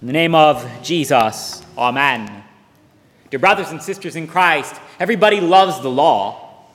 In 0.00 0.06
the 0.06 0.12
name 0.12 0.36
of 0.36 0.64
Jesus, 0.80 1.60
Amen. 1.76 2.44
Dear 3.30 3.40
brothers 3.40 3.70
and 3.70 3.82
sisters 3.82 4.14
in 4.14 4.28
Christ, 4.28 4.76
everybody 5.00 5.40
loves 5.40 5.80
the 5.80 5.90
law. 5.90 6.66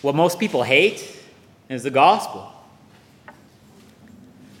What 0.00 0.14
most 0.14 0.38
people 0.38 0.62
hate 0.62 1.20
is 1.68 1.82
the 1.82 1.90
gospel. 1.90 2.52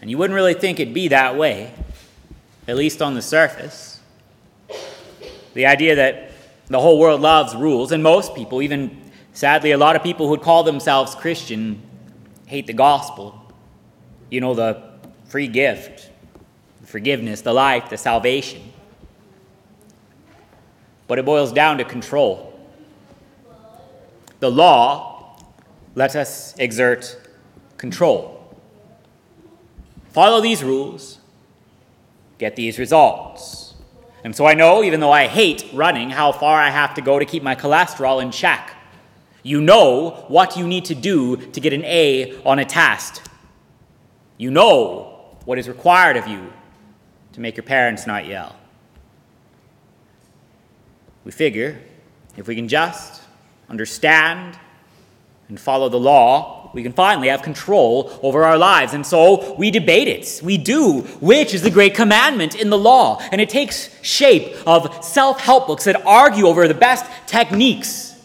And 0.00 0.10
you 0.10 0.18
wouldn't 0.18 0.34
really 0.34 0.54
think 0.54 0.80
it'd 0.80 0.92
be 0.92 1.06
that 1.08 1.36
way, 1.36 1.72
at 2.66 2.76
least 2.76 3.00
on 3.00 3.14
the 3.14 3.22
surface. 3.22 4.00
The 5.54 5.66
idea 5.66 5.94
that 5.94 6.32
the 6.66 6.80
whole 6.80 6.98
world 6.98 7.20
loves 7.20 7.54
rules, 7.54 7.92
and 7.92 8.02
most 8.02 8.34
people, 8.34 8.60
even 8.60 9.00
sadly, 9.34 9.70
a 9.70 9.78
lot 9.78 9.94
of 9.94 10.02
people 10.02 10.26
who 10.26 10.32
would 10.32 10.42
call 10.42 10.64
themselves 10.64 11.14
Christian, 11.14 11.80
hate 12.46 12.66
the 12.66 12.72
gospel. 12.72 13.52
You 14.30 14.40
know, 14.40 14.54
the 14.54 14.82
free 15.28 15.46
gift 15.46 16.09
forgiveness, 16.90 17.40
the 17.40 17.52
life, 17.52 17.88
the 17.88 17.96
salvation. 17.96 18.60
But 21.06 21.18
it 21.18 21.24
boils 21.24 21.52
down 21.52 21.78
to 21.78 21.84
control. 21.84 22.58
The 24.40 24.50
law 24.50 25.38
lets 25.94 26.16
us 26.16 26.54
exert 26.58 27.18
control. 27.76 28.36
Follow 30.10 30.40
these 30.40 30.62
rules, 30.64 31.18
get 32.38 32.56
these 32.56 32.78
results. 32.78 33.74
And 34.24 34.34
so 34.34 34.44
I 34.46 34.54
know, 34.54 34.82
even 34.82 35.00
though 35.00 35.12
I 35.12 35.28
hate 35.28 35.68
running, 35.72 36.10
how 36.10 36.32
far 36.32 36.60
I 36.60 36.70
have 36.70 36.94
to 36.94 37.00
go 37.00 37.18
to 37.18 37.24
keep 37.24 37.42
my 37.42 37.54
cholesterol 37.54 38.20
in 38.20 38.30
check. 38.30 38.74
You 39.42 39.60
know 39.60 40.24
what 40.28 40.56
you 40.56 40.66
need 40.66 40.84
to 40.86 40.94
do 40.94 41.36
to 41.36 41.60
get 41.60 41.72
an 41.72 41.84
A 41.84 42.40
on 42.44 42.58
a 42.58 42.64
test. 42.64 43.22
You 44.36 44.50
know 44.50 45.36
what 45.44 45.58
is 45.58 45.68
required 45.68 46.16
of 46.16 46.26
you 46.26 46.52
to 47.32 47.40
make 47.40 47.56
your 47.56 47.64
parents 47.64 48.06
not 48.06 48.26
yell. 48.26 48.56
We 51.24 51.32
figure 51.32 51.80
if 52.36 52.46
we 52.46 52.54
can 52.54 52.68
just 52.68 53.22
understand 53.68 54.58
and 55.48 55.60
follow 55.60 55.88
the 55.88 55.98
law, 55.98 56.70
we 56.72 56.82
can 56.82 56.92
finally 56.92 57.28
have 57.28 57.42
control 57.42 58.18
over 58.22 58.44
our 58.44 58.56
lives. 58.56 58.94
And 58.94 59.04
so 59.04 59.54
we 59.54 59.70
debate 59.70 60.06
it. 60.06 60.40
We 60.42 60.56
do. 60.56 61.00
Which 61.20 61.52
is 61.52 61.62
the 61.62 61.70
great 61.70 61.94
commandment 61.94 62.54
in 62.54 62.70
the 62.70 62.78
law? 62.78 63.20
And 63.32 63.40
it 63.40 63.48
takes 63.48 63.90
shape 64.02 64.56
of 64.66 65.04
self 65.04 65.40
help 65.40 65.66
books 65.66 65.84
that 65.84 66.00
argue 66.06 66.46
over 66.46 66.68
the 66.68 66.74
best 66.74 67.04
techniques 67.26 68.16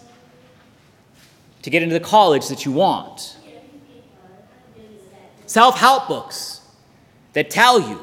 to 1.63 1.69
get 1.71 1.81
into 1.81 1.93
the 1.93 2.05
college 2.05 2.47
that 2.49 2.63
you 2.63 2.71
want. 2.71 3.37
Self 5.47 5.79
help 5.79 6.07
books 6.07 6.61
that 7.33 7.49
tell 7.49 7.79
you 7.79 7.99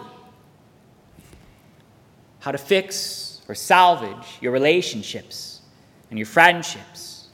how 2.43 2.51
to 2.51 2.59
fix 2.59 3.41
or 3.49 3.55
salvage 3.55 4.27
your 4.41 4.51
relationships 4.51 5.61
and 6.11 6.19
your 6.19 6.27
friendships, 6.27 7.29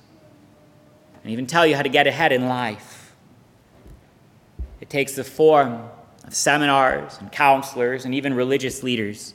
and 1.22 1.32
even 1.32 1.46
tell 1.46 1.66
you 1.66 1.74
how 1.74 1.82
to 1.82 1.88
get 1.88 2.06
ahead 2.06 2.30
in 2.30 2.46
life. 2.46 3.14
It 4.82 4.90
takes 4.90 5.14
the 5.14 5.24
form 5.24 5.88
of 6.24 6.34
seminars 6.34 7.16
and 7.20 7.32
counselors 7.32 8.04
and 8.04 8.14
even 8.14 8.34
religious 8.34 8.82
leaders, 8.82 9.32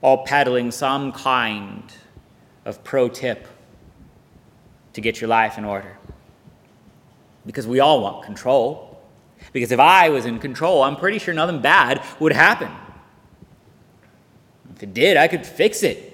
all 0.00 0.24
peddling 0.24 0.70
some 0.70 1.12
kind 1.12 1.84
of 2.64 2.82
pro 2.82 3.10
tip 3.10 3.46
to 4.94 5.02
get 5.02 5.20
your 5.20 5.28
life 5.28 5.58
in 5.58 5.66
order. 5.66 5.98
Because 7.44 7.66
we 7.66 7.80
all 7.80 8.00
want 8.00 8.24
control. 8.24 8.98
Because 9.52 9.72
if 9.72 9.78
I 9.80 10.08
was 10.08 10.24
in 10.24 10.38
control, 10.38 10.82
I'm 10.82 10.96
pretty 10.96 11.18
sure 11.18 11.34
nothing 11.34 11.60
bad 11.60 12.02
would 12.18 12.32
happen. 12.32 12.70
If 14.76 14.82
it 14.82 14.94
did, 14.94 15.16
I 15.16 15.28
could 15.28 15.46
fix 15.46 15.82
it. 15.82 16.10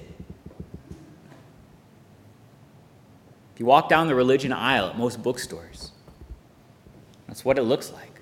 If 3.54 3.60
you 3.60 3.66
walk 3.66 3.88
down 3.88 4.06
the 4.06 4.14
religion 4.14 4.52
aisle 4.52 4.88
at 4.88 4.98
most 4.98 5.22
bookstores, 5.22 5.92
that's 7.26 7.44
what 7.44 7.58
it 7.58 7.62
looks 7.62 7.92
like. 7.92 8.20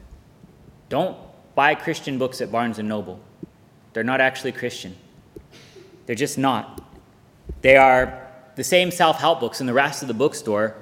Don't 0.89 1.17
buy 1.55 1.75
Christian 1.75 2.19
books 2.19 2.41
at 2.41 2.53
Barnes 2.53 2.79
and 2.79 2.89
Noble. 2.89 3.21
They're 3.93 4.05
not 4.05 4.21
actually 4.21 4.53
Christian. 4.53 4.97
They're 6.07 6.17
just 6.17 6.39
not. 6.39 6.85
They 7.63 7.77
are 7.77 8.27
the 8.55 8.65
same 8.65 8.91
self-help 8.91 9.41
books 9.41 9.61
in 9.61 9.67
the 9.67 9.75
rest 9.75 10.03
of 10.03 10.09
the 10.09 10.15
bookstore 10.15 10.77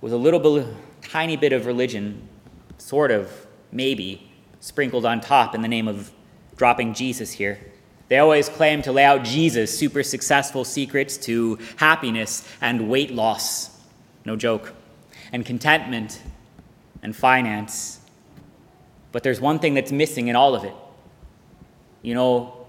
with 0.00 0.12
a 0.12 0.16
little 0.16 0.40
bit, 0.40 0.66
tiny 1.02 1.36
bit 1.36 1.52
of 1.52 1.66
religion, 1.66 2.28
sort 2.78 3.10
of, 3.10 3.46
maybe, 3.70 4.30
sprinkled 4.60 5.04
on 5.04 5.20
top 5.20 5.54
in 5.54 5.62
the 5.62 5.68
name 5.68 5.86
of 5.86 6.12
dropping 6.56 6.94
Jesus 6.94 7.32
here. 7.32 7.58
They 8.10 8.18
always 8.18 8.48
claim 8.48 8.82
to 8.82 8.92
lay 8.92 9.04
out 9.04 9.22
Jesus' 9.22 9.78
super 9.78 10.02
successful 10.02 10.64
secrets 10.64 11.16
to 11.18 11.60
happiness 11.76 12.44
and 12.60 12.90
weight 12.90 13.12
loss. 13.12 13.70
No 14.24 14.34
joke. 14.34 14.74
And 15.30 15.46
contentment 15.46 16.20
and 17.04 17.14
finance. 17.14 18.00
But 19.12 19.22
there's 19.22 19.40
one 19.40 19.60
thing 19.60 19.74
that's 19.74 19.92
missing 19.92 20.26
in 20.26 20.34
all 20.34 20.56
of 20.56 20.64
it. 20.64 20.74
You 22.02 22.14
know, 22.14 22.66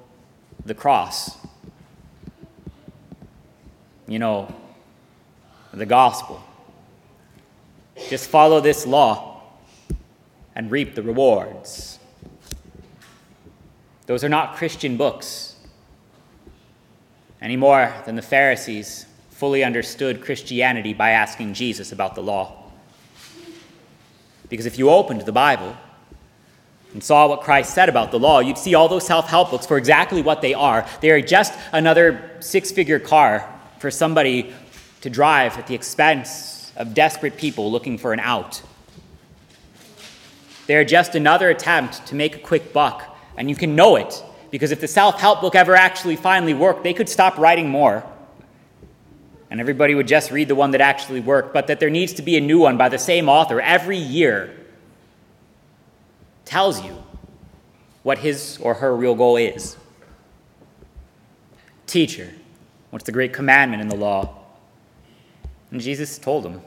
the 0.64 0.76
cross. 0.76 1.36
You 4.08 4.20
know, 4.20 4.54
the 5.74 5.88
gospel. 5.88 6.44
Just 8.10 8.30
follow 8.30 8.62
this 8.62 8.86
law 8.86 9.42
and 10.54 10.70
reap 10.70 10.94
the 10.94 11.02
rewards. 11.02 11.98
Those 14.12 14.26
are 14.26 14.30
not 14.30 14.58
Christian 14.58 14.98
books 14.98 15.56
any 17.42 17.56
more 17.56 17.94
than 18.06 18.18
the 18.18 18.22
Pharisees 18.22 19.06
fully 19.30 19.64
understood 19.64 20.22
Christianity 20.22 20.94
by 20.94 21.12
asking 21.12 21.54
Jesus 21.54 21.94
about 21.94 22.16
the 22.16 22.22
law. 22.22 22.70
Because 24.50 24.66
if 24.66 24.78
you 24.78 24.90
opened 24.90 25.22
the 25.22 25.32
Bible 25.32 25.78
and 26.92 27.02
saw 27.02 27.26
what 27.30 27.40
Christ 27.40 27.74
said 27.74 27.88
about 27.88 28.12
the 28.12 28.20
law, 28.20 28.42
you'd 28.42 28.58
see 28.58 28.76
all 28.76 28.90
those 28.90 29.08
self 29.08 29.30
help 29.30 29.50
books 29.50 29.66
for 29.66 29.78
exactly 29.78 30.22
what 30.22 30.42
they 30.42 30.54
are. 30.54 30.86
They 31.00 31.12
are 31.12 31.22
just 31.22 31.58
another 31.72 32.32
six 32.42 32.70
figure 32.70 33.00
car 33.00 33.50
for 33.80 33.90
somebody 33.90 34.54
to 35.00 35.10
drive 35.10 35.58
at 35.58 35.68
the 35.68 35.74
expense 35.74 36.74
of 36.76 36.94
desperate 36.94 37.38
people 37.38 37.72
looking 37.72 37.98
for 37.98 38.12
an 38.12 38.20
out. 38.20 38.62
They 40.68 40.76
are 40.76 40.84
just 40.84 41.16
another 41.16 41.50
attempt 41.50 42.08
to 42.08 42.16
make 42.16 42.36
a 42.36 42.40
quick 42.40 42.74
buck 42.74 43.08
and 43.38 43.50
you 43.50 43.56
can 43.56 43.76
know 43.76 43.96
it 43.96 44.24
because 44.52 44.72
if 44.72 44.82
the 44.82 44.88
self 44.88 45.20
help 45.20 45.42
book 45.42 45.56
ever 45.56 45.76
actually 45.76 46.16
finally 46.16 46.54
worked, 46.54 46.84
they 46.84 46.94
could 46.94 47.10
stop 47.10 47.38
writing 47.38 47.70
more. 47.70 48.04
And 49.50 49.60
everybody 49.60 49.96
would 49.96 50.08
just 50.08 50.32
read 50.32 50.48
the 50.48 50.56
one 50.56 50.72
that 50.72 50.82
actually 50.82 51.20
worked, 51.20 51.54
but 51.54 51.68
that 51.68 51.80
there 51.80 51.90
needs 51.90 52.14
to 52.14 52.22
be 52.22 52.38
a 52.38 52.42
new 52.42 52.60
one 52.60 52.78
by 52.78 52.90
the 52.90 53.00
same 53.00 53.28
author 53.28 53.60
every 53.60 53.98
year 53.98 54.56
tells 56.46 56.84
you 56.84 57.02
what 58.04 58.18
his 58.18 58.58
or 58.62 58.76
her 58.76 58.96
real 58.96 59.16
goal 59.16 59.38
is. 59.38 59.78
Teacher, 61.86 62.30
what's 62.90 63.06
the 63.06 63.12
great 63.12 63.34
commandment 63.34 63.82
in 63.82 63.90
the 63.90 63.96
law? 63.96 64.38
And 65.72 65.80
Jesus 65.80 66.18
told 66.18 66.46
him, 66.46 66.62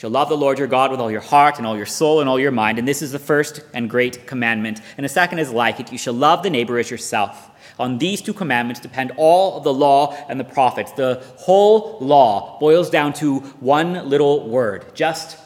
shall 0.00 0.08
love 0.08 0.30
the 0.30 0.36
Lord 0.36 0.58
your 0.58 0.66
God 0.66 0.90
with 0.90 0.98
all 0.98 1.10
your 1.10 1.20
heart 1.20 1.58
and 1.58 1.66
all 1.66 1.76
your 1.76 1.84
soul 1.84 2.20
and 2.20 2.28
all 2.28 2.40
your 2.40 2.50
mind. 2.50 2.78
And 2.78 2.88
this 2.88 3.02
is 3.02 3.12
the 3.12 3.18
first 3.18 3.60
and 3.74 3.90
great 3.90 4.26
commandment. 4.26 4.80
And 4.96 5.04
the 5.04 5.10
second 5.10 5.40
is 5.40 5.50
like 5.50 5.78
it 5.78 5.92
you 5.92 5.98
shall 5.98 6.14
love 6.14 6.42
the 6.42 6.48
neighbor 6.48 6.78
as 6.78 6.90
yourself. 6.90 7.50
On 7.78 7.98
these 7.98 8.22
two 8.22 8.32
commandments 8.32 8.80
depend 8.80 9.12
all 9.18 9.58
of 9.58 9.64
the 9.64 9.74
law 9.74 10.16
and 10.30 10.40
the 10.40 10.44
prophets. 10.44 10.90
The 10.92 11.22
whole 11.36 11.98
law 12.00 12.58
boils 12.58 12.88
down 12.88 13.12
to 13.14 13.40
one 13.60 14.08
little 14.08 14.48
word 14.48 14.86
just 14.94 15.36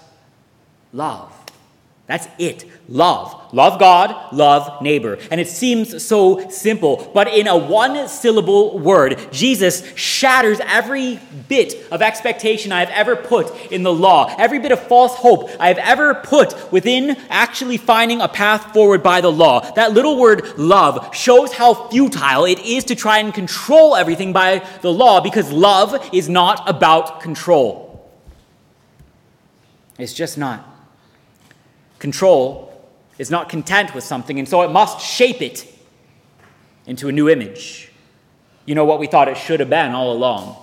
love. 0.93 1.44
That's 2.07 2.29
it. 2.39 2.67
Love. 2.87 3.41
Love 3.55 3.81
God, 3.81 4.33
love 4.35 4.83
neighbor. 4.83 5.17
And 5.31 5.41
it 5.41 5.49
seems 5.49 6.05
so 6.05 6.51
simple, 6.51 7.11
but 7.15 7.29
in 7.29 7.47
a 7.47 7.57
one 7.57 8.09
syllable 8.09 8.79
word, 8.79 9.29
Jesus 9.33 9.87
shatters 9.97 10.61
every 10.61 11.19
bit 11.49 11.91
of 11.91 12.03
expectation 12.03 12.73
I 12.73 12.81
have 12.81 12.91
ever 12.91 13.17
put 13.17 13.73
in 13.73 13.85
the 13.85 13.93
law, 13.93 14.35
every 14.39 14.59
bit 14.59 14.73
of 14.73 14.81
false 14.81 15.15
hope 15.15 15.49
I 15.59 15.69
have 15.69 15.79
ever 15.79 16.15
put 16.15 16.73
within 16.73 17.17
actually 17.31 17.79
finding 17.79 18.21
a 18.21 18.29
path 18.29 18.75
forward 18.75 19.03
by 19.03 19.23
the 19.23 19.33
law. 19.33 19.61
That 19.73 19.93
little 19.93 20.19
word 20.19 20.59
love 20.59 21.15
shows 21.15 21.53
how 21.53 21.89
futile 21.89 22.45
it 22.45 22.59
is 22.59 22.85
to 22.85 22.97
try 22.97 23.21
and 23.21 23.33
control 23.33 23.95
everything 23.97 24.33
by 24.33 24.67
the 24.83 24.93
law 24.93 25.21
because 25.21 25.51
love 25.53 26.11
is 26.13 26.29
not 26.29 26.69
about 26.69 27.21
control. 27.21 28.05
It's 29.97 30.13
just 30.13 30.37
not. 30.37 30.74
Control 32.05 32.71
is 33.17 33.31
not 33.31 33.49
content 33.49 33.95
with 33.95 34.05
something, 34.05 34.39
and 34.39 34.47
so 34.47 34.61
it 34.61 34.71
must 34.71 35.01
shape 35.01 35.41
it 35.41 35.67
into 36.85 37.09
a 37.09 37.13
new 37.13 37.31
image. 37.31 37.91
You 38.67 38.75
know 38.75 38.85
what 38.85 38.99
we 38.99 39.07
thought 39.07 39.27
it 39.27 39.39
should 39.39 39.59
have 39.61 39.71
been 39.71 39.93
all 39.93 40.13
along. 40.13 40.55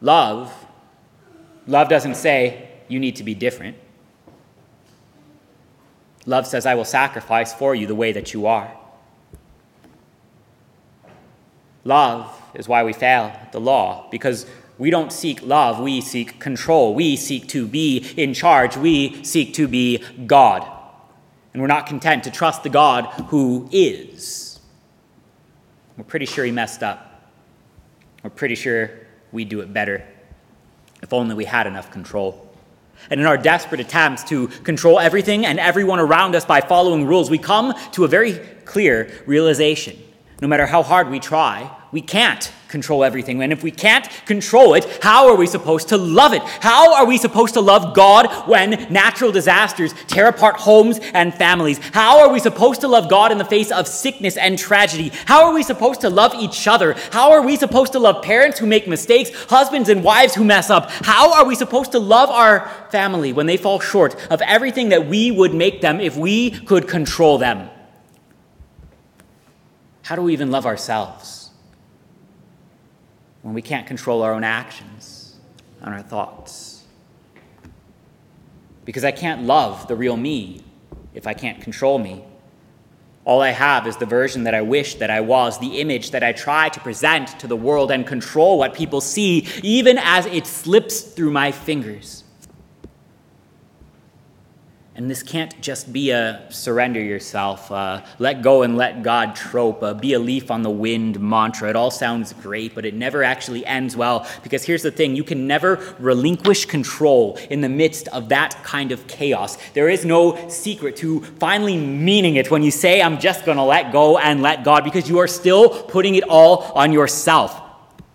Love, 0.00 0.50
love 1.66 1.90
doesn't 1.90 2.14
say 2.14 2.70
you 2.88 2.98
need 2.98 3.16
to 3.16 3.24
be 3.24 3.34
different. 3.34 3.76
Love 6.24 6.46
says, 6.46 6.64
I 6.64 6.76
will 6.76 6.86
sacrifice 6.86 7.52
for 7.52 7.74
you 7.74 7.86
the 7.86 7.94
way 7.94 8.10
that 8.12 8.32
you 8.32 8.46
are. 8.46 8.74
Love 11.84 12.40
is 12.54 12.66
why 12.66 12.84
we 12.84 12.94
fail 12.94 13.38
the 13.52 13.60
law, 13.60 14.08
because 14.10 14.46
we 14.78 14.90
don't 14.90 15.12
seek 15.12 15.42
love, 15.42 15.80
we 15.80 16.00
seek 16.00 16.38
control. 16.38 16.94
We 16.94 17.16
seek 17.16 17.48
to 17.48 17.66
be 17.66 17.98
in 18.16 18.34
charge, 18.34 18.76
we 18.76 19.22
seek 19.24 19.54
to 19.54 19.68
be 19.68 20.02
God. 20.26 20.70
And 21.52 21.62
we're 21.62 21.68
not 21.68 21.86
content 21.86 22.24
to 22.24 22.30
trust 22.30 22.62
the 22.62 22.68
God 22.68 23.06
who 23.28 23.68
is. 23.72 24.60
We're 25.96 26.04
pretty 26.04 26.26
sure 26.26 26.44
he 26.44 26.50
messed 26.50 26.82
up. 26.82 27.30
We're 28.22 28.30
pretty 28.30 28.54
sure 28.54 28.90
we'd 29.32 29.48
do 29.48 29.60
it 29.60 29.72
better 29.72 30.04
if 31.02 31.12
only 31.12 31.34
we 31.34 31.46
had 31.46 31.66
enough 31.66 31.90
control. 31.90 32.42
And 33.10 33.20
in 33.20 33.26
our 33.26 33.38
desperate 33.38 33.80
attempts 33.80 34.24
to 34.24 34.48
control 34.48 34.98
everything 34.98 35.46
and 35.46 35.58
everyone 35.58 36.00
around 36.00 36.34
us 36.34 36.44
by 36.44 36.60
following 36.60 37.06
rules, 37.06 37.30
we 37.30 37.38
come 37.38 37.74
to 37.92 38.04
a 38.04 38.08
very 38.08 38.34
clear 38.64 39.10
realization. 39.26 39.96
No 40.42 40.48
matter 40.48 40.66
how 40.66 40.82
hard 40.82 41.08
we 41.08 41.18
try, 41.18 41.70
we 41.92 42.02
can't 42.02 42.52
control 42.68 43.04
everything. 43.04 43.42
And 43.42 43.54
if 43.54 43.62
we 43.62 43.70
can't 43.70 44.06
control 44.26 44.74
it, 44.74 44.84
how 45.02 45.28
are 45.30 45.36
we 45.36 45.46
supposed 45.46 45.88
to 45.88 45.96
love 45.96 46.34
it? 46.34 46.42
How 46.42 46.94
are 46.94 47.06
we 47.06 47.16
supposed 47.16 47.54
to 47.54 47.62
love 47.62 47.94
God 47.94 48.26
when 48.46 48.92
natural 48.92 49.32
disasters 49.32 49.94
tear 50.08 50.28
apart 50.28 50.56
homes 50.56 50.98
and 51.14 51.32
families? 51.32 51.78
How 51.78 52.20
are 52.20 52.30
we 52.30 52.38
supposed 52.38 52.82
to 52.82 52.88
love 52.88 53.08
God 53.08 53.32
in 53.32 53.38
the 53.38 53.46
face 53.46 53.70
of 53.70 53.88
sickness 53.88 54.36
and 54.36 54.58
tragedy? 54.58 55.10
How 55.24 55.46
are 55.46 55.54
we 55.54 55.62
supposed 55.62 56.02
to 56.02 56.10
love 56.10 56.34
each 56.34 56.68
other? 56.68 56.94
How 57.12 57.32
are 57.32 57.40
we 57.40 57.56
supposed 57.56 57.92
to 57.92 57.98
love 57.98 58.22
parents 58.22 58.58
who 58.58 58.66
make 58.66 58.86
mistakes, 58.86 59.30
husbands 59.48 59.88
and 59.88 60.04
wives 60.04 60.34
who 60.34 60.44
mess 60.44 60.68
up? 60.68 60.90
How 60.90 61.32
are 61.32 61.46
we 61.46 61.54
supposed 61.54 61.92
to 61.92 61.98
love 61.98 62.28
our 62.28 62.68
family 62.90 63.32
when 63.32 63.46
they 63.46 63.56
fall 63.56 63.80
short 63.80 64.14
of 64.30 64.42
everything 64.42 64.90
that 64.90 65.06
we 65.06 65.30
would 65.30 65.54
make 65.54 65.80
them 65.80 65.98
if 65.98 66.14
we 66.14 66.50
could 66.50 66.88
control 66.88 67.38
them? 67.38 67.70
How 70.06 70.16
do 70.16 70.22
we 70.22 70.32
even 70.32 70.50
love 70.50 70.66
ourselves? 70.66 71.46
when 73.46 73.54
we 73.54 73.62
can't 73.62 73.86
control 73.86 74.22
our 74.22 74.34
own 74.34 74.42
actions 74.42 75.36
and 75.80 75.94
our 75.94 76.02
thoughts. 76.02 76.82
Because 78.84 79.04
I 79.04 79.12
can't 79.12 79.44
love 79.44 79.86
the 79.86 79.94
real 79.94 80.16
me 80.16 80.64
if 81.14 81.28
I 81.28 81.32
can't 81.32 81.60
control 81.60 82.00
me. 82.00 82.24
All 83.24 83.40
I 83.40 83.50
have 83.50 83.86
is 83.86 83.98
the 83.98 84.04
version 84.04 84.42
that 84.42 84.54
I 84.54 84.62
wish 84.62 84.96
that 84.96 85.10
I 85.10 85.20
was, 85.20 85.60
the 85.60 85.78
image 85.80 86.10
that 86.10 86.24
I 86.24 86.32
try 86.32 86.70
to 86.70 86.80
present 86.80 87.38
to 87.38 87.46
the 87.46 87.54
world 87.54 87.92
and 87.92 88.04
control 88.04 88.58
what 88.58 88.74
people 88.74 89.00
see, 89.00 89.46
even 89.62 89.96
as 89.96 90.26
it 90.26 90.48
slips 90.48 91.02
through 91.02 91.30
my 91.30 91.52
fingers. 91.52 92.24
And 94.96 95.10
this 95.10 95.22
can't 95.22 95.60
just 95.60 95.92
be 95.92 96.08
a 96.08 96.46
surrender 96.48 97.02
yourself, 97.02 97.70
uh, 97.70 98.02
let 98.18 98.40
go 98.40 98.62
and 98.62 98.78
let 98.78 99.02
God 99.02 99.36
trope, 99.36 99.82
uh, 99.82 99.92
be 99.92 100.14
a 100.14 100.18
leaf 100.18 100.50
on 100.50 100.62
the 100.62 100.70
wind 100.70 101.20
mantra. 101.20 101.68
It 101.68 101.76
all 101.76 101.90
sounds 101.90 102.32
great, 102.32 102.74
but 102.74 102.86
it 102.86 102.94
never 102.94 103.22
actually 103.22 103.66
ends 103.66 103.94
well. 103.94 104.26
Because 104.42 104.64
here's 104.64 104.82
the 104.82 104.90
thing 104.90 105.14
you 105.14 105.22
can 105.22 105.46
never 105.46 105.94
relinquish 105.98 106.64
control 106.64 107.38
in 107.50 107.60
the 107.60 107.68
midst 107.68 108.08
of 108.08 108.30
that 108.30 108.64
kind 108.64 108.90
of 108.90 109.06
chaos. 109.06 109.58
There 109.74 109.90
is 109.90 110.06
no 110.06 110.48
secret 110.48 110.96
to 110.96 111.20
finally 111.20 111.76
meaning 111.76 112.36
it 112.36 112.50
when 112.50 112.62
you 112.62 112.70
say, 112.70 113.02
I'm 113.02 113.18
just 113.18 113.44
going 113.44 113.58
to 113.58 113.64
let 113.64 113.92
go 113.92 114.16
and 114.16 114.40
let 114.40 114.64
God, 114.64 114.82
because 114.82 115.10
you 115.10 115.18
are 115.18 115.28
still 115.28 115.68
putting 115.68 116.14
it 116.14 116.24
all 116.26 116.72
on 116.74 116.94
yourself. 116.94 117.60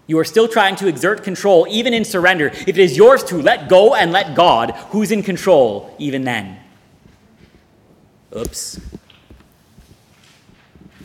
You 0.08 0.18
are 0.18 0.26
still 0.26 0.48
trying 0.48 0.78
to 0.78 0.88
exert 0.88 1.24
control, 1.24 1.68
even 1.70 1.94
in 1.94 2.06
surrender. 2.06 2.48
If 2.48 2.70
it 2.70 2.80
is 2.80 2.98
yours 2.98 3.24
to 3.26 3.38
let 3.38 3.70
go 3.70 3.94
and 3.94 4.12
let 4.12 4.36
God, 4.36 4.72
who's 4.90 5.12
in 5.12 5.22
control 5.22 5.96
even 6.00 6.24
then? 6.24 6.58
Oops. 8.36 8.80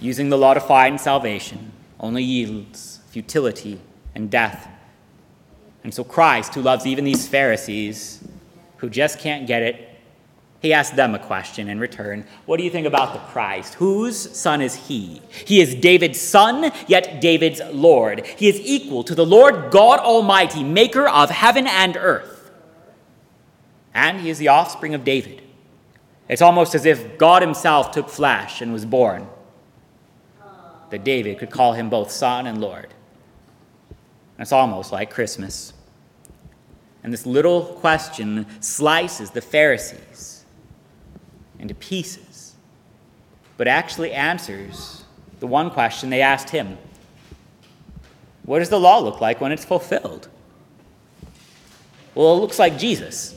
Using 0.00 0.28
the 0.28 0.38
law 0.38 0.55
to 0.55 0.61
find 0.61 1.00
salvation 1.00 1.73
only 1.99 2.23
yields 2.23 3.00
futility 3.08 3.81
and 4.14 4.31
death. 4.31 4.69
And 5.82 5.93
so 5.93 6.05
Christ, 6.05 6.55
who 6.55 6.62
loves 6.62 6.87
even 6.87 7.05
these 7.05 7.26
Pharisees 7.26 8.23
who 8.78 8.90
just 8.90 9.19
can't 9.19 9.46
get 9.46 9.62
it, 9.62 9.90
he 10.61 10.73
asked 10.73 10.96
them 10.96 11.14
a 11.14 11.19
question 11.19 11.69
in 11.69 11.78
return. 11.78 12.26
What 12.44 12.56
do 12.56 12.64
you 12.64 12.70
think 12.70 12.87
about 12.87 13.12
the 13.12 13.20
Christ? 13.31 13.75
Whose 13.75 14.17
son 14.37 14.61
is 14.61 14.75
he? 14.75 15.22
He 15.31 15.61
is 15.61 15.75
David's 15.75 16.20
son, 16.20 16.72
yet 16.88 17.20
David's 17.20 17.61
Lord. 17.72 18.26
He 18.26 18.49
is 18.49 18.61
equal 18.61 19.05
to 19.05 19.14
the 19.14 19.26
Lord 19.26 19.70
God 19.70 20.00
Almighty, 20.00 20.64
maker 20.64 21.06
of 21.06 21.31
heaven 21.31 21.67
and 21.67 21.96
earth. 21.96 22.50
And 23.94 24.20
he 24.20 24.31
is 24.31 24.38
the 24.38 24.49
offspring 24.49 24.94
of 24.94 25.05
David. 25.05 25.43
It's 26.28 26.43
almost 26.43 26.75
as 26.75 26.84
if 26.84 27.19
God 27.19 27.43
himself 27.43 27.93
took 27.93 28.08
flesh 28.08 28.61
and 28.61 28.73
was 28.73 28.84
born, 28.84 29.28
that 30.90 31.05
David 31.05 31.38
could 31.38 31.50
call 31.50 31.73
him 31.73 31.88
both 31.88 32.11
son 32.11 32.46
and 32.46 32.61
Lord. 32.61 32.88
It's 34.38 34.52
almost 34.52 34.93
like 34.93 35.11
Christmas. 35.11 35.73
And 37.02 37.12
this 37.12 37.25
little 37.25 37.62
question 37.62 38.46
slices 38.61 39.31
the 39.31 39.40
Pharisees 39.40 40.44
into 41.58 41.75
pieces, 41.75 42.55
but 43.56 43.69
actually 43.69 44.12
answers 44.12 45.05
the 45.38 45.46
one 45.46 45.70
question 45.70 46.11
they 46.11 46.22
asked 46.22 46.50
him 46.50 46.76
What 48.44 48.58
does 48.58 48.69
the 48.69 48.81
law 48.81 48.99
look 48.99 49.20
like 49.20 49.40
when 49.40 49.52
it's 49.52 49.64
fulfilled? 49.64 50.29
Well, 52.14 52.37
it 52.37 52.40
looks 52.40 52.58
like 52.58 52.79
Jesus. 52.79 53.36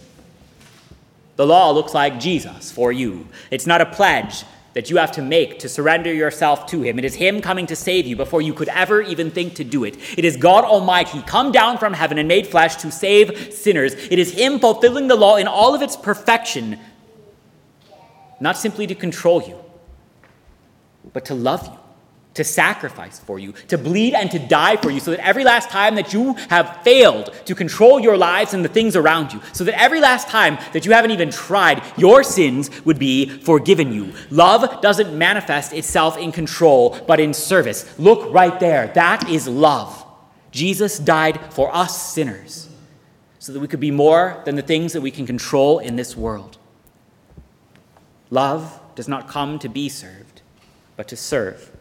The 1.40 1.48
law 1.48 1.72
looks 1.72 1.94
like 1.94 2.20
Jesus 2.20 2.70
for 2.70 2.92
you. 2.92 3.26
It's 3.50 3.66
not 3.66 3.80
a 3.80 3.86
pledge 3.86 4.44
that 4.74 4.90
you 4.90 4.98
have 4.98 5.14
to 5.14 5.22
make 5.22 5.60
to 5.60 5.70
surrender 5.70 6.14
yourself 6.14 6.66
to 6.66 6.82
Him. 6.82 7.00
It 7.00 7.06
is 7.06 7.16
Him 7.16 7.40
coming 7.40 7.66
to 7.68 7.78
save 7.78 8.06
you 8.06 8.18
before 8.18 8.42
you 8.42 8.54
could 8.54 8.68
ever 8.68 9.02
even 9.02 9.32
think 9.32 9.56
to 9.56 9.64
do 9.64 9.86
it. 9.86 9.96
It 10.18 10.26
is 10.26 10.36
God 10.36 10.66
Almighty 10.66 11.22
come 11.22 11.54
down 11.54 11.78
from 11.78 11.94
heaven 11.94 12.18
and 12.18 12.28
made 12.28 12.46
flesh 12.46 12.76
to 12.82 12.92
save 12.92 13.54
sinners. 13.54 13.94
It 13.94 14.20
is 14.20 14.34
Him 14.34 14.60
fulfilling 14.60 15.08
the 15.08 15.16
law 15.16 15.38
in 15.38 15.48
all 15.48 15.74
of 15.74 15.82
its 15.82 15.96
perfection, 15.96 16.78
not 18.42 18.58
simply 18.58 18.86
to 18.88 18.94
control 18.94 19.42
you, 19.42 19.58
but 21.14 21.24
to 21.24 21.36
love 21.36 21.66
you 21.68 21.89
to 22.36 22.44
sacrifice 22.44 23.20
for 23.20 23.40
you, 23.40 23.54
to 23.68 23.78
bleed 23.78 24.14
and 24.14 24.30
to 24.32 24.40
die 24.40 24.78
for 24.78 24.92
you, 24.92 25.00
so 25.00 25.12
that 25.12 25.26
every 25.26 25.44
last 25.44 25.70
time 25.70 25.96
that 25.96 26.14
you 26.14 26.34
have 26.50 26.82
failed 26.84 27.34
to 27.46 27.56
control 27.56 28.00
your 28.00 28.18
lives 28.18 28.54
and 28.54 28.64
the 28.64 28.70
things 28.70 28.96
around 28.96 29.34
you, 29.34 29.42
so 29.52 29.64
that 29.64 29.80
every 29.80 30.00
last 30.00 30.28
time 30.30 30.58
that 30.74 30.86
you 30.86 30.92
haven't 30.92 31.12
even 31.12 31.32
tried, 31.32 31.82
your 31.98 32.24
sins 32.24 32.70
would 32.86 33.00
be 33.00 33.28
forgiven 33.28 33.92
you. 33.92 34.14
Love 34.30 34.82
doesn't 34.82 35.18
manifest 35.18 35.74
itself 35.74 36.18
in 36.18 36.32
control, 36.32 36.98
but 37.08 37.20
in 37.20 37.34
service. 37.34 37.98
Look 38.00 38.32
right 38.32 38.60
there. 38.60 38.88
That 38.90 39.28
is 39.28 39.48
love. 39.48 40.06
Jesus 40.52 41.00
died 41.00 41.40
for 41.52 41.76
us 41.76 42.14
sinners, 42.14 42.70
so 43.40 43.52
that 43.54 43.60
we 43.60 43.68
could 43.68 43.80
be 43.80 43.92
more 43.92 44.42
than 44.46 44.56
the 44.56 44.62
things 44.62 44.94
that 44.94 45.02
we 45.02 45.12
can 45.12 45.26
control 45.26 45.80
in 45.80 45.96
this 45.96 46.16
world. 46.16 46.58
Love 48.30 48.80
does 48.96 49.08
not 49.08 49.28
come 49.28 49.58
to 49.60 49.68
be 49.68 49.90
served, 49.90 50.42
but 50.96 51.08
to 51.08 51.16
serve 51.16 51.72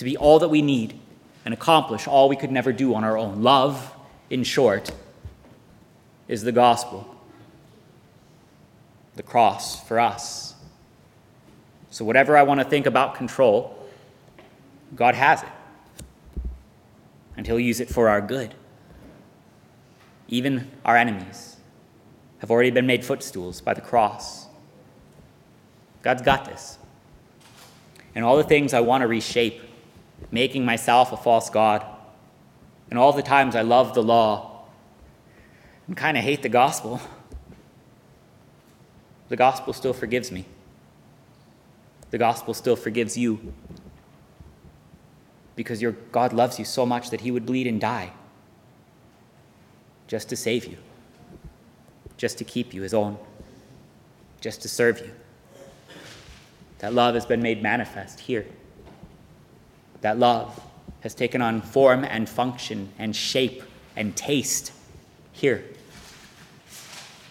to 0.00 0.04
be 0.06 0.16
all 0.16 0.38
that 0.38 0.48
we 0.48 0.62
need 0.62 0.98
and 1.44 1.52
accomplish 1.52 2.08
all 2.08 2.30
we 2.30 2.34
could 2.34 2.50
never 2.50 2.72
do 2.72 2.94
on 2.94 3.04
our 3.04 3.18
own. 3.18 3.42
Love, 3.42 3.94
in 4.30 4.42
short, 4.42 4.90
is 6.26 6.42
the 6.42 6.52
gospel, 6.52 7.14
the 9.14 9.22
cross 9.22 9.86
for 9.86 10.00
us. 10.00 10.54
So, 11.90 12.02
whatever 12.02 12.34
I 12.34 12.44
want 12.44 12.60
to 12.60 12.64
think 12.64 12.86
about 12.86 13.14
control, 13.14 13.76
God 14.96 15.14
has 15.14 15.42
it. 15.42 15.48
And 17.36 17.46
He'll 17.46 17.60
use 17.60 17.78
it 17.78 17.90
for 17.90 18.08
our 18.08 18.22
good. 18.22 18.54
Even 20.28 20.70
our 20.82 20.96
enemies 20.96 21.56
have 22.38 22.50
already 22.50 22.70
been 22.70 22.86
made 22.86 23.04
footstools 23.04 23.60
by 23.60 23.74
the 23.74 23.82
cross. 23.82 24.46
God's 26.00 26.22
got 26.22 26.46
this. 26.46 26.78
And 28.14 28.24
all 28.24 28.38
the 28.38 28.44
things 28.44 28.72
I 28.72 28.80
want 28.80 29.02
to 29.02 29.06
reshape 29.06 29.60
making 30.30 30.64
myself 30.64 31.12
a 31.12 31.16
false 31.16 31.50
God. 31.50 31.84
And 32.90 32.98
all 32.98 33.12
the 33.12 33.22
times 33.22 33.54
I 33.54 33.62
love 33.62 33.94
the 33.94 34.02
law 34.02 34.64
and 35.86 35.96
kind 35.96 36.16
of 36.16 36.24
hate 36.24 36.42
the 36.42 36.48
gospel, 36.48 37.00
the 39.28 39.36
gospel 39.36 39.72
still 39.72 39.92
forgives 39.92 40.32
me. 40.32 40.44
The 42.10 42.18
gospel 42.18 42.54
still 42.54 42.76
forgives 42.76 43.16
you. 43.16 43.52
Because 45.56 45.80
your 45.80 45.92
God 46.12 46.32
loves 46.32 46.58
you 46.58 46.64
so 46.64 46.84
much 46.84 47.10
that 47.10 47.20
he 47.20 47.30
would 47.30 47.46
bleed 47.46 47.66
and 47.66 47.80
die 47.80 48.12
just 50.08 50.28
to 50.28 50.36
save 50.36 50.64
you, 50.66 50.76
just 52.16 52.38
to 52.38 52.44
keep 52.44 52.74
you 52.74 52.82
his 52.82 52.92
own, 52.92 53.16
just 54.40 54.62
to 54.62 54.68
serve 54.68 54.98
you. 54.98 55.12
That 56.78 56.94
love 56.94 57.14
has 57.14 57.26
been 57.26 57.42
made 57.42 57.62
manifest 57.62 58.18
here. 58.18 58.46
That 60.00 60.18
love 60.18 60.60
has 61.00 61.14
taken 61.14 61.42
on 61.42 61.60
form 61.60 62.04
and 62.04 62.28
function 62.28 62.90
and 62.98 63.14
shape 63.14 63.62
and 63.96 64.16
taste 64.16 64.72
here. 65.32 65.64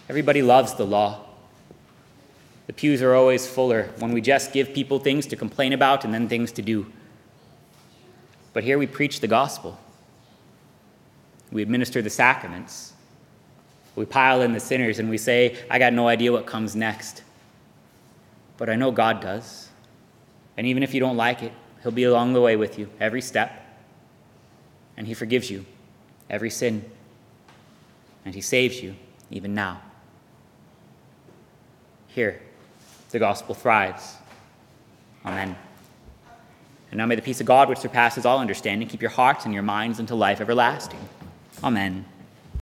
Everybody 0.08 0.42
loves 0.42 0.74
the 0.74 0.84
law. 0.84 1.26
The 2.66 2.72
pews 2.72 3.02
are 3.02 3.14
always 3.14 3.48
fuller 3.48 3.90
when 3.98 4.12
we 4.12 4.20
just 4.20 4.52
give 4.52 4.74
people 4.74 4.98
things 4.98 5.26
to 5.28 5.36
complain 5.36 5.72
about 5.72 6.04
and 6.04 6.14
then 6.14 6.28
things 6.28 6.52
to 6.52 6.62
do. 6.62 6.86
But 8.52 8.64
here 8.64 8.78
we 8.78 8.86
preach 8.86 9.20
the 9.20 9.28
gospel. 9.28 9.78
We 11.52 11.62
administer 11.62 12.02
the 12.02 12.10
sacraments. 12.10 12.92
We 13.96 14.04
pile 14.04 14.42
in 14.42 14.52
the 14.52 14.60
sinners 14.60 14.98
and 14.98 15.10
we 15.10 15.18
say, 15.18 15.56
I 15.68 15.78
got 15.78 15.92
no 15.92 16.08
idea 16.08 16.32
what 16.32 16.46
comes 16.46 16.76
next. 16.76 17.22
But 18.56 18.70
I 18.70 18.76
know 18.76 18.90
God 18.90 19.20
does. 19.20 19.68
And 20.56 20.66
even 20.66 20.82
if 20.82 20.94
you 20.94 21.00
don't 21.00 21.16
like 21.16 21.42
it, 21.42 21.52
He'll 21.82 21.92
be 21.92 22.04
along 22.04 22.32
the 22.32 22.40
way 22.40 22.56
with 22.56 22.78
you 22.78 22.90
every 23.00 23.22
step. 23.22 23.52
And 24.96 25.06
He 25.06 25.14
forgives 25.14 25.50
you 25.50 25.64
every 26.28 26.50
sin. 26.50 26.84
And 28.24 28.34
He 28.34 28.40
saves 28.40 28.82
you 28.82 28.96
even 29.30 29.54
now. 29.54 29.80
Here, 32.08 32.42
the 33.10 33.18
gospel 33.18 33.54
thrives. 33.54 34.16
Amen. 35.24 35.56
And 36.90 36.98
now 36.98 37.06
may 37.06 37.14
the 37.14 37.22
peace 37.22 37.40
of 37.40 37.46
God, 37.46 37.68
which 37.68 37.78
surpasses 37.78 38.26
all 38.26 38.38
understanding, 38.38 38.88
keep 38.88 39.00
your 39.00 39.10
hearts 39.10 39.44
and 39.44 39.54
your 39.54 39.62
minds 39.62 40.00
unto 40.00 40.14
life 40.14 40.40
everlasting. 40.40 40.98
Amen. 41.62 42.04